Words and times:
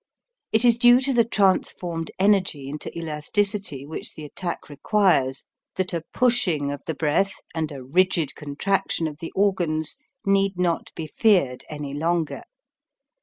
It 0.51 0.65
is 0.65 0.79
due 0.79 0.99
to 1.01 1.13
the 1.13 1.23
trans 1.23 1.69
formed 1.71 2.09
energy 2.17 2.67
into 2.67 2.89
elasticity 2.97 3.85
which 3.85 4.15
the 4.15 4.25
attack 4.25 4.67
requires, 4.67 5.43
that 5.75 5.93
a 5.93 6.01
pushing 6.11 6.71
of 6.71 6.81
the 6.87 6.95
breath 6.95 7.33
and 7.53 7.71
a 7.71 7.83
rigid 7.83 8.33
contraction 8.33 9.07
of 9.07 9.19
the 9.19 9.31
organs 9.35 9.97
need 10.25 10.57
not 10.57 10.91
be 10.95 11.05
feared 11.05 11.65
any 11.69 11.93
longer. 11.93 12.41